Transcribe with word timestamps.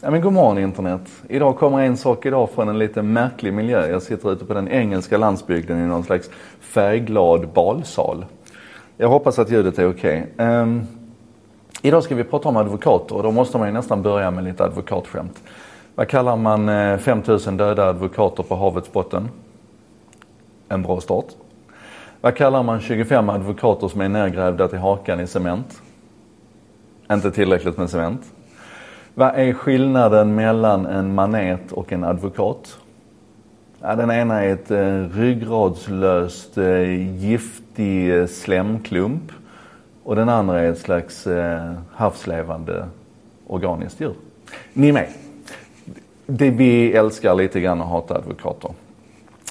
Ja, 0.00 0.10
men 0.10 0.20
god 0.20 0.32
morgon 0.32 0.58
internet. 0.58 1.00
Idag 1.28 1.56
kommer 1.56 1.78
en 1.78 1.96
sak 1.96 2.26
idag 2.26 2.50
från 2.50 2.68
en 2.68 2.78
lite 2.78 3.02
märklig 3.02 3.52
miljö. 3.52 3.86
Jag 3.90 4.02
sitter 4.02 4.32
ute 4.32 4.44
på 4.44 4.54
den 4.54 4.68
engelska 4.68 5.18
landsbygden 5.18 5.84
i 5.84 5.86
någon 5.86 6.04
slags 6.04 6.30
färgglad 6.60 7.48
balsal. 7.48 8.24
Jag 8.96 9.08
hoppas 9.08 9.38
att 9.38 9.50
ljudet 9.50 9.78
är 9.78 9.90
okej. 9.90 10.26
Okay. 10.34 10.46
Um, 10.46 10.86
idag 11.82 12.02
ska 12.02 12.14
vi 12.14 12.24
prata 12.24 12.48
om 12.48 12.56
advokater 12.56 13.14
och 13.16 13.22
då 13.22 13.30
måste 13.30 13.58
man 13.58 13.68
ju 13.68 13.72
nästan 13.72 14.02
börja 14.02 14.30
med 14.30 14.44
lite 14.44 14.64
advokatskämt. 14.64 15.42
Vad 15.94 16.08
kallar 16.08 16.36
man 16.36 16.68
eh, 16.68 16.98
5000 16.98 17.56
döda 17.56 17.88
advokater 17.88 18.42
på 18.42 18.56
havets 18.56 18.92
botten? 18.92 19.28
En 20.68 20.82
bra 20.82 21.00
start. 21.00 21.26
Vad 22.20 22.36
kallar 22.36 22.62
man 22.62 22.80
25 22.80 23.28
advokater 23.30 23.88
som 23.88 24.00
är 24.00 24.08
nergrävda 24.08 24.68
till 24.68 24.78
hakan 24.78 25.20
i 25.20 25.26
cement? 25.26 25.82
Inte 27.10 27.30
tillräckligt 27.30 27.76
med 27.76 27.90
cement. 27.90 28.20
Vad 29.18 29.34
är 29.34 29.52
skillnaden 29.52 30.34
mellan 30.34 30.86
en 30.86 31.14
manet 31.14 31.72
och 31.72 31.92
en 31.92 32.04
advokat? 32.04 32.78
Ja, 33.80 33.96
den 33.96 34.10
ena 34.10 34.44
är 34.44 34.52
ett 34.52 34.70
eh, 34.70 35.18
ryggradslöst 35.18 36.58
eh, 36.58 37.14
giftig 37.24 38.18
eh, 38.18 38.26
slemklump 38.26 39.22
och 40.02 40.16
den 40.16 40.28
andra 40.28 40.60
är 40.60 40.72
ett 40.72 40.78
slags 40.78 41.26
eh, 41.26 41.72
havslevande 41.92 42.86
organiskt 43.46 44.00
djur. 44.00 44.14
Ni 44.72 44.88
är 44.88 44.92
med? 44.92 45.08
Det 46.26 46.50
vi 46.50 46.92
älskar 46.92 47.34
lite 47.34 47.60
grann 47.60 47.80
att 47.80 47.88
hata 47.88 48.14
advokater. 48.14 48.70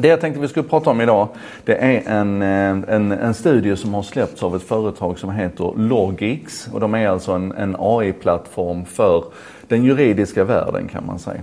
Det 0.00 0.08
jag 0.08 0.20
tänkte 0.20 0.40
vi 0.40 0.48
skulle 0.48 0.68
prata 0.68 0.90
om 0.90 1.00
idag 1.00 1.28
det 1.64 1.74
är 1.74 2.02
en, 2.06 2.42
eh, 2.42 2.94
en, 2.94 3.12
en 3.12 3.34
studie 3.34 3.76
som 3.76 3.94
har 3.94 4.02
släppts 4.02 4.42
av 4.42 4.56
ett 4.56 4.62
företag 4.62 5.18
som 5.18 5.30
heter 5.30 5.72
Logix. 5.76 6.68
Och 6.72 6.80
de 6.80 6.94
är 6.94 7.08
alltså 7.08 7.32
en, 7.32 7.52
en 7.52 7.76
AI-plattform 7.78 8.84
för 8.84 9.24
den 9.68 9.84
juridiska 9.84 10.44
världen 10.44 10.88
kan 10.88 11.06
man 11.06 11.18
säga. 11.18 11.40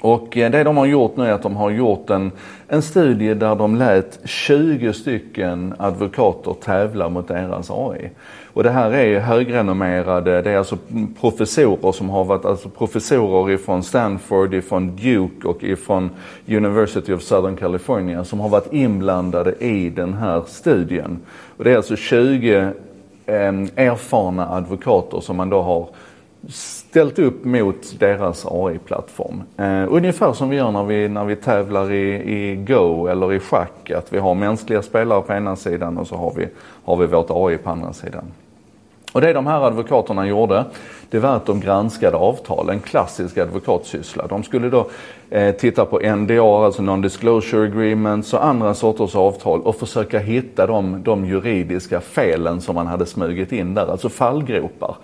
Och 0.00 0.36
eh, 0.36 0.50
det 0.50 0.64
de 0.64 0.76
har 0.76 0.86
gjort 0.86 1.16
nu 1.16 1.26
är 1.26 1.32
att 1.32 1.42
de 1.42 1.56
har 1.56 1.70
gjort 1.70 2.10
en, 2.10 2.32
en 2.68 2.82
studie 2.82 3.34
där 3.34 3.54
de 3.54 3.76
lät 3.76 4.18
20 4.24 4.92
stycken 4.92 5.74
advokater 5.78 6.54
tävla 6.64 7.08
mot 7.08 7.28
deras 7.28 7.70
AI. 7.70 8.10
Och 8.52 8.62
det 8.62 8.70
här 8.70 8.90
är 8.90 9.20
högrenommerade, 9.20 10.42
det 10.42 10.50
är 10.50 10.58
alltså 10.58 10.78
professorer 11.20 11.92
som 11.92 12.10
har 12.10 12.24
varit, 12.24 12.44
alltså 12.44 12.68
professorer 12.68 13.54
ifrån 13.54 13.82
Stanford, 13.82 14.54
ifrån 14.54 14.96
Duke 14.96 15.48
och 15.48 15.64
ifrån 15.64 16.10
University 16.48 17.12
of 17.12 17.22
Southern 17.22 17.56
California 17.56 18.24
som 18.24 18.40
har 18.40 18.48
varit 18.48 18.72
inblandade 18.72 19.54
i 19.58 19.90
den 19.90 20.14
här 20.14 20.42
studien. 20.46 21.18
Och 21.56 21.64
det 21.64 21.72
är 21.72 21.76
alltså 21.76 21.96
20 21.96 22.56
eh, 23.26 23.34
erfarna 23.76 24.48
advokater 24.48 25.20
som 25.20 25.36
man 25.36 25.50
då 25.50 25.62
har 25.62 25.88
ställt 26.48 27.18
upp 27.18 27.44
mot 27.44 27.98
deras 27.98 28.46
AI-plattform. 28.46 29.42
Eh, 29.56 29.86
ungefär 29.88 30.32
som 30.32 30.48
vi 30.48 30.56
gör 30.56 30.70
när 30.70 30.84
vi, 30.84 31.08
när 31.08 31.24
vi 31.24 31.36
tävlar 31.36 31.92
i, 31.92 32.14
i 32.14 32.56
Go 32.56 33.06
eller 33.06 33.32
i 33.32 33.40
schack. 33.40 33.90
Att 33.90 34.12
vi 34.12 34.18
har 34.18 34.34
mänskliga 34.34 34.82
spelare 34.82 35.22
på 35.22 35.32
ena 35.32 35.56
sidan 35.56 35.98
och 35.98 36.06
så 36.06 36.16
har 36.16 36.32
vi, 36.36 36.48
har 36.84 36.96
vi 36.96 37.06
vårt 37.06 37.30
AI 37.30 37.56
på 37.56 37.70
andra 37.70 37.92
sidan. 37.92 38.24
Och 39.12 39.20
det 39.20 39.32
de 39.32 39.46
här 39.46 39.66
advokaterna 39.66 40.26
gjorde, 40.26 40.64
det 41.10 41.18
var 41.18 41.36
att 41.36 41.46
de 41.46 41.60
granskade 41.60 42.16
avtal, 42.16 42.70
en 42.70 42.80
klassisk 42.80 43.38
advokatsyssla. 43.38 44.26
De 44.26 44.42
skulle 44.42 44.70
då 44.70 44.90
eh, 45.30 45.54
titta 45.54 45.84
på 45.84 45.98
NDA, 45.98 46.64
alltså 46.64 46.82
Non-Disclosure 46.82 47.64
Agreements 47.64 48.34
och 48.34 48.44
andra 48.44 48.74
sorters 48.74 49.16
avtal 49.16 49.60
och 49.60 49.76
försöka 49.76 50.18
hitta 50.18 50.66
de, 50.66 51.02
de 51.02 51.26
juridiska 51.26 52.00
felen 52.00 52.60
som 52.60 52.74
man 52.74 52.86
hade 52.86 53.06
smugit 53.06 53.52
in 53.52 53.74
där, 53.74 53.86
alltså 53.86 54.08
fallgropar. 54.08 54.94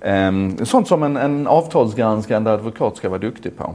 Eh, 0.00 0.32
sånt 0.64 0.88
som 0.88 1.02
en, 1.02 1.16
en 1.16 1.46
avtalsgranskande 1.46 2.50
advokat 2.50 2.96
ska 2.96 3.08
vara 3.08 3.18
duktig 3.18 3.56
på. 3.56 3.74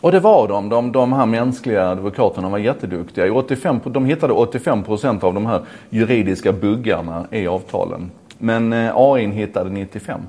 Och 0.00 0.12
det 0.12 0.20
var 0.20 0.48
de. 0.48 0.68
De, 0.68 0.92
de 0.92 1.12
här 1.12 1.26
mänskliga 1.26 1.88
advokaterna 1.88 2.48
var 2.48 2.58
jätteduktiga. 2.58 3.34
85, 3.34 3.80
de 3.84 4.04
hittade 4.04 4.32
85 4.32 4.84
av 5.20 5.34
de 5.34 5.46
här 5.46 5.60
juridiska 5.90 6.52
buggarna 6.52 7.26
i 7.30 7.46
avtalen. 7.46 8.10
Men 8.38 8.72
eh, 8.72 8.92
AIn 8.96 9.30
AI 9.30 9.36
hittade 9.36 9.70
95. 9.70 10.20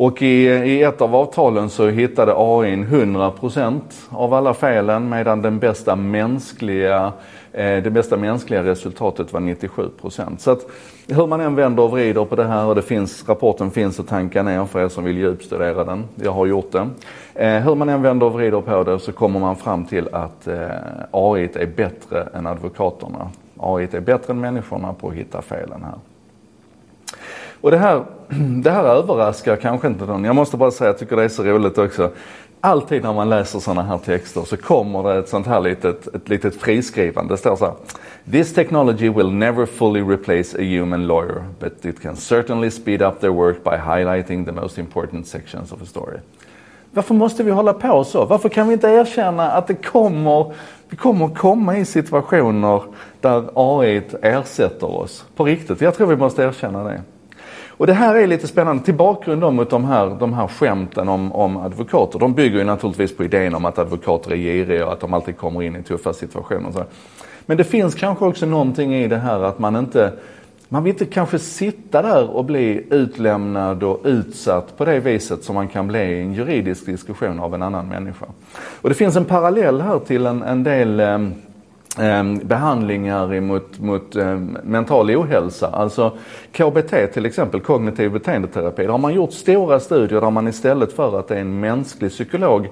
Och 0.00 0.22
i, 0.22 0.46
i 0.46 0.82
ett 0.82 1.00
av 1.00 1.14
avtalen 1.14 1.70
så 1.70 1.88
hittade 1.88 2.32
AI 2.36 2.76
100% 2.76 3.80
av 4.10 4.34
alla 4.34 4.54
felen 4.54 5.08
medan 5.08 5.42
den 5.42 5.58
bästa 5.58 5.96
mänskliga, 5.96 7.12
eh, 7.52 7.82
det 7.82 7.90
bästa 7.90 8.16
mänskliga 8.16 8.64
resultatet 8.64 9.32
var 9.32 9.40
97%. 9.40 10.38
Så 10.38 10.50
att 10.50 10.66
hur 11.08 11.26
man 11.26 11.40
än 11.40 11.54
vänder 11.54 11.82
och 11.82 11.90
vrider 11.90 12.24
på 12.24 12.36
det 12.36 12.44
här 12.44 12.66
och 12.66 12.74
det 12.74 12.82
finns, 12.82 13.28
rapporten 13.28 13.70
finns 13.70 14.00
att 14.00 14.08
tanka 14.08 14.42
ner 14.42 14.64
för 14.64 14.84
er 14.84 14.88
som 14.88 15.04
vill 15.04 15.18
djupstudera 15.18 15.84
den. 15.84 16.04
Jag 16.14 16.32
har 16.32 16.46
gjort 16.46 16.72
det. 16.72 16.88
Eh, 17.34 17.62
hur 17.62 17.74
man 17.74 17.88
än 17.88 18.02
vänder 18.02 18.26
och 18.26 18.32
vrider 18.32 18.60
på 18.60 18.84
det 18.84 18.98
så 18.98 19.12
kommer 19.12 19.40
man 19.40 19.56
fram 19.56 19.84
till 19.84 20.08
att 20.12 20.46
eh, 20.46 20.68
AI 21.10 21.48
är 21.54 21.66
bättre 21.76 22.28
än 22.34 22.46
advokaterna. 22.46 23.30
AI 23.56 23.88
är 23.92 24.00
bättre 24.00 24.32
än 24.32 24.40
människorna 24.40 24.92
på 24.92 25.08
att 25.08 25.14
hitta 25.14 25.42
felen 25.42 25.82
här. 25.82 25.98
Och 27.60 27.70
det 27.70 27.78
här, 27.78 28.04
det 28.62 28.70
här 28.70 28.84
överraskar 28.84 29.56
kanske 29.56 29.88
inte 29.88 30.04
någon. 30.04 30.24
Jag 30.24 30.36
måste 30.36 30.56
bara 30.56 30.70
säga, 30.70 30.88
jag 30.88 30.98
tycker 30.98 31.16
det 31.16 31.24
är 31.24 31.28
så 31.28 31.42
roligt 31.42 31.78
också. 31.78 32.10
Alltid 32.60 33.02
när 33.02 33.12
man 33.12 33.28
läser 33.28 33.58
sådana 33.58 33.82
här 33.82 33.98
texter 33.98 34.42
så 34.42 34.56
kommer 34.56 35.02
det 35.02 35.18
ett 35.18 35.28
sånt 35.28 35.46
här 35.46 35.60
litet, 35.60 36.14
ett 36.14 36.28
litet 36.28 36.54
friskrivande. 36.54 37.34
Det 37.34 37.38
står 37.38 37.56
så 37.56 37.64
här. 37.64 37.74
This 38.32 38.54
technology 38.54 39.08
will 39.08 39.30
never 39.30 39.66
fully 39.66 40.00
replace 40.00 40.58
a 40.58 40.62
human 40.62 41.06
lawyer, 41.06 41.44
but 41.60 41.84
it 41.84 42.02
can 42.02 42.16
certainly 42.16 42.70
speed 42.70 43.02
up 43.02 43.20
their 43.20 43.30
work 43.30 43.64
by 43.64 43.76
highlighting 43.76 44.44
the 44.44 44.52
most 44.52 44.78
important 44.78 45.26
sections 45.26 45.72
of 45.72 45.82
a 45.82 45.86
story. 45.86 46.18
Varför 46.90 47.14
måste 47.14 47.42
vi 47.42 47.50
hålla 47.50 47.72
på 47.72 48.04
så? 48.04 48.24
Varför 48.24 48.48
kan 48.48 48.68
vi 48.68 48.72
inte 48.72 48.88
erkänna 48.88 49.50
att 49.50 49.66
det 49.66 49.74
kommer, 49.74 50.52
vi 50.88 50.96
kommer 50.96 51.28
komma 51.28 51.78
i 51.78 51.84
situationer 51.84 52.82
där 53.20 53.44
AI 53.54 54.02
ersätter 54.22 54.90
oss 54.90 55.24
på 55.36 55.44
riktigt? 55.44 55.80
Jag 55.80 55.94
tror 55.94 56.06
vi 56.06 56.16
måste 56.16 56.42
erkänna 56.42 56.84
det. 56.84 57.00
Och 57.78 57.86
det 57.86 57.92
här 57.92 58.14
är 58.14 58.26
lite 58.26 58.46
spännande. 58.46 58.84
Till 58.84 58.94
bakgrund 58.94 59.40
då 59.40 59.50
mot 59.50 59.70
de 59.70 59.84
här, 59.84 60.16
de 60.20 60.32
här 60.32 60.46
skämten 60.46 61.08
om, 61.08 61.32
om 61.32 61.56
advokater. 61.56 62.18
De 62.18 62.34
bygger 62.34 62.58
ju 62.58 62.64
naturligtvis 62.64 63.16
på 63.16 63.24
idén 63.24 63.54
om 63.54 63.64
att 63.64 63.78
advokater 63.78 64.32
är 64.32 64.36
giriga 64.36 64.86
och 64.86 64.92
att 64.92 65.00
de 65.00 65.14
alltid 65.14 65.36
kommer 65.36 65.62
in 65.62 65.76
i 65.76 65.82
tuffa 65.82 66.12
situationer. 66.12 66.72
Så. 66.72 66.84
Men 67.46 67.56
det 67.56 67.64
finns 67.64 67.94
kanske 67.94 68.24
också 68.24 68.46
någonting 68.46 68.94
i 68.94 69.08
det 69.08 69.16
här 69.16 69.42
att 69.42 69.58
man 69.58 69.76
inte 69.76 70.12
man 70.70 70.84
vill 70.84 70.92
inte 70.92 71.06
kanske 71.06 71.38
sitta 71.38 72.02
där 72.02 72.30
och 72.30 72.44
bli 72.44 72.86
utlämnad 72.90 73.82
och 73.82 74.00
utsatt 74.04 74.76
på 74.76 74.84
det 74.84 75.00
viset 75.00 75.44
som 75.44 75.54
man 75.54 75.68
kan 75.68 75.88
bli 75.88 75.98
i 75.98 76.20
en 76.20 76.32
juridisk 76.32 76.86
diskussion 76.86 77.40
av 77.40 77.54
en 77.54 77.62
annan 77.62 77.88
människa. 77.88 78.26
Och 78.80 78.88
det 78.88 78.94
finns 78.94 79.16
en 79.16 79.24
parallell 79.24 79.80
här 79.80 79.98
till 79.98 80.26
en, 80.26 80.42
en 80.42 80.64
del 80.64 81.00
eh, 81.00 81.18
Ehm, 82.00 82.38
behandlingar 82.38 83.40
mot, 83.40 83.78
mot 83.78 84.16
eh, 84.16 84.38
mental 84.62 85.10
ohälsa. 85.10 85.66
Alltså 85.66 86.16
KBT 86.52 87.12
till 87.12 87.26
exempel, 87.26 87.60
kognitiv 87.60 88.12
beteendeterapi. 88.12 88.82
Där 88.82 88.88
har 88.88 88.98
man 88.98 89.14
gjort 89.14 89.32
stora 89.32 89.80
studier 89.80 90.20
där 90.20 90.30
man 90.30 90.48
istället 90.48 90.92
för 90.92 91.18
att 91.18 91.28
det 91.28 91.36
är 91.36 91.40
en 91.40 91.60
mänsklig 91.60 92.10
psykolog 92.10 92.68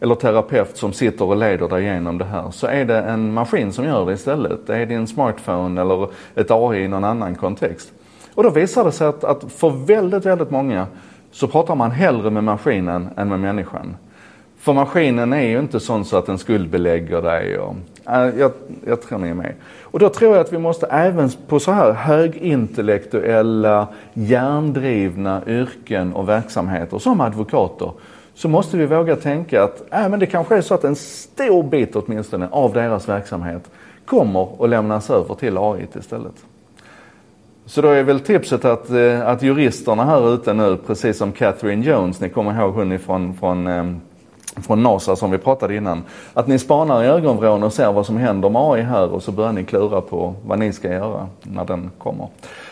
eller 0.00 0.14
terapeut 0.14 0.76
som 0.76 0.92
sitter 0.92 1.24
och 1.24 1.36
leder 1.36 1.68
dig 1.68 1.82
igenom 1.82 2.18
det 2.18 2.24
här 2.24 2.50
så 2.50 2.66
är 2.66 2.84
det 2.84 2.98
en 2.98 3.32
maskin 3.32 3.72
som 3.72 3.84
gör 3.84 4.06
det 4.06 4.12
istället. 4.12 4.66
Det 4.66 4.76
är 4.76 4.86
din 4.86 5.06
smartphone 5.06 5.80
eller 5.80 6.08
ett 6.34 6.50
AI 6.50 6.84
i 6.84 6.88
någon 6.88 7.04
annan 7.04 7.34
kontext. 7.34 7.92
Och 8.34 8.42
då 8.42 8.50
visar 8.50 8.84
det 8.84 8.92
sig 8.92 9.06
att, 9.06 9.24
att 9.24 9.52
för 9.52 9.70
väldigt, 9.70 10.26
väldigt 10.26 10.50
många 10.50 10.86
så 11.30 11.48
pratar 11.48 11.74
man 11.74 11.90
hellre 11.90 12.30
med 12.30 12.44
maskinen 12.44 13.08
än 13.16 13.28
med 13.28 13.40
människan. 13.40 13.96
För 14.60 14.72
maskinen 14.72 15.32
är 15.32 15.46
ju 15.46 15.58
inte 15.58 15.80
sån 15.80 16.04
så 16.04 16.16
att 16.16 16.26
den 16.26 16.38
skuldbelägger 16.38 17.22
dig. 17.22 17.58
Och, 17.58 17.74
äh, 18.06 18.38
jag, 18.38 18.52
jag 18.86 19.02
tror 19.02 19.18
ni 19.18 19.28
är 19.28 19.34
med. 19.34 19.54
Och 19.82 19.98
då 19.98 20.08
tror 20.08 20.32
jag 20.32 20.40
att 20.40 20.52
vi 20.52 20.58
måste 20.58 20.86
även 20.86 21.30
på 21.48 21.60
så 21.60 21.72
här 21.72 21.92
högintellektuella, 21.92 23.88
hjärndrivna 24.14 25.42
yrken 25.46 26.12
och 26.12 26.28
verksamheter 26.28 26.98
som 26.98 27.20
advokater 27.20 27.92
så 28.34 28.48
måste 28.48 28.76
vi 28.76 28.86
våga 28.86 29.16
tänka 29.16 29.62
att 29.62 29.82
äh, 29.92 30.08
men 30.08 30.20
det 30.20 30.26
kanske 30.26 30.56
är 30.56 30.60
så 30.60 30.74
att 30.74 30.84
en 30.84 30.96
stor 30.96 31.62
bit 31.62 31.96
åtminstone 31.96 32.48
av 32.50 32.72
deras 32.72 33.08
verksamhet 33.08 33.70
kommer 34.04 34.64
att 34.64 34.70
lämnas 34.70 35.10
över 35.10 35.34
till 35.34 35.58
AI 35.58 35.86
istället. 35.98 36.44
Så 37.66 37.82
då 37.82 37.88
är 37.88 38.02
väl 38.02 38.20
tipset 38.20 38.64
att, 38.64 38.90
eh, 38.90 39.28
att 39.28 39.42
juristerna 39.42 40.04
här 40.04 40.34
ute 40.34 40.52
nu, 40.52 40.76
precis 40.86 41.18
som 41.18 41.32
Catherine 41.32 41.84
Jones, 41.84 42.20
ni 42.20 42.28
kommer 42.28 42.60
ihåg 42.60 42.74
hon 42.74 42.92
ifrån 42.92 43.34
från, 43.34 43.66
eh, 43.66 43.84
från 44.56 44.82
NASA 44.82 45.16
som 45.16 45.30
vi 45.30 45.38
pratade 45.38 45.76
innan. 45.76 46.04
Att 46.34 46.46
ni 46.46 46.58
spanar 46.58 47.04
i 47.04 47.06
ögonvrån 47.06 47.62
och 47.62 47.72
ser 47.72 47.92
vad 47.92 48.06
som 48.06 48.16
händer 48.16 48.48
med 48.48 48.62
AI 48.62 48.82
här 48.82 49.12
och 49.12 49.22
så 49.22 49.32
börjar 49.32 49.52
ni 49.52 49.64
klura 49.64 50.00
på 50.00 50.34
vad 50.46 50.58
ni 50.58 50.72
ska 50.72 50.92
göra 50.92 51.26
när 51.42 51.64
den 51.64 51.90
kommer. 51.98 52.28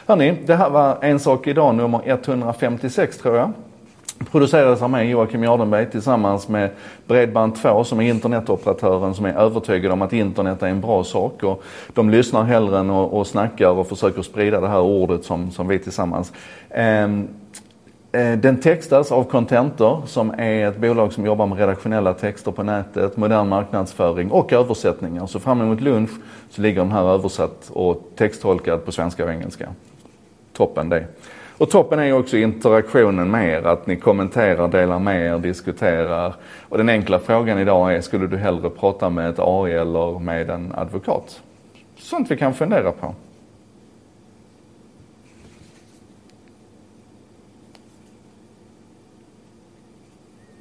Hörni, 0.06 0.36
det 0.46 0.54
här 0.54 0.70
var 0.70 0.98
En 1.00 1.18
sak 1.18 1.46
idag 1.46 1.74
nummer 1.74 2.00
156 2.04 3.18
tror 3.18 3.36
jag. 3.36 3.52
Producerades 4.30 4.82
av 4.82 4.90
mig, 4.90 5.10
Joakim 5.10 5.42
Jardenberg, 5.42 5.90
tillsammans 5.90 6.48
med 6.48 6.70
Bredband2 7.06 7.84
som 7.84 8.00
är 8.00 8.10
internetoperatören 8.10 9.14
som 9.14 9.24
är 9.24 9.34
övertygad 9.34 9.92
om 9.92 10.02
att 10.02 10.12
internet 10.12 10.62
är 10.62 10.66
en 10.66 10.80
bra 10.80 11.04
sak. 11.04 11.42
Och 11.42 11.62
de 11.94 12.10
lyssnar 12.10 12.42
hellre 12.42 12.78
än 12.78 12.90
och, 12.90 13.18
och 13.18 13.26
snackar 13.26 13.70
och 13.70 13.88
försöker 13.88 14.22
sprida 14.22 14.60
det 14.60 14.68
här 14.68 14.80
ordet 14.80 15.24
som, 15.24 15.50
som 15.50 15.68
vi 15.68 15.78
tillsammans. 15.78 16.32
Eh, 16.70 17.08
Eh, 18.12 18.38
den 18.38 18.60
textas 18.60 19.12
av 19.12 19.24
Contentor 19.24 20.02
som 20.06 20.30
är 20.30 20.68
ett 20.68 20.76
bolag 20.76 21.12
som 21.12 21.26
jobbar 21.26 21.46
med 21.46 21.58
redaktionella 21.58 22.14
texter 22.14 22.52
på 22.52 22.62
nätet, 22.62 23.16
modern 23.16 23.48
marknadsföring 23.48 24.30
och 24.30 24.52
översättningar. 24.52 25.26
Så 25.26 25.40
fram 25.40 25.60
emot 25.60 25.80
lunch 25.80 26.10
så 26.50 26.62
ligger 26.62 26.80
den 26.80 26.92
här 26.92 27.04
översatt 27.04 27.70
och 27.72 28.10
texttolkad 28.16 28.84
på 28.84 28.92
svenska 28.92 29.24
och 29.24 29.30
engelska. 29.30 29.68
Toppen 30.52 30.88
det. 30.88 31.04
Och 31.58 31.70
toppen 31.70 31.98
är 31.98 32.12
också 32.12 32.36
interaktionen 32.36 33.30
med 33.30 33.48
er, 33.48 33.66
att 33.66 33.86
ni 33.86 33.96
kommenterar, 33.96 34.68
delar 34.68 34.98
med 34.98 35.26
er, 35.26 35.38
diskuterar. 35.38 36.34
Och 36.68 36.78
den 36.78 36.88
enkla 36.88 37.18
frågan 37.18 37.58
idag 37.58 37.94
är, 37.94 38.00
skulle 38.00 38.26
du 38.26 38.36
hellre 38.36 38.70
prata 38.70 39.10
med 39.10 39.30
ett 39.30 39.38
AI 39.38 39.72
eller 39.72 40.18
med 40.18 40.50
en 40.50 40.72
advokat? 40.74 41.40
Sånt 41.96 42.30
vi 42.30 42.36
kan 42.36 42.54
fundera 42.54 42.92
på. 42.92 43.14